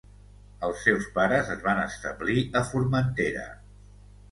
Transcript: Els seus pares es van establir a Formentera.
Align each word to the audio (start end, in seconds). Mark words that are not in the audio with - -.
Els 0.67 0.79
seus 0.85 1.05
pares 1.17 1.51
es 1.57 1.61
van 1.67 1.83
establir 1.83 2.47
a 2.63 2.65
Formentera. 2.73 3.47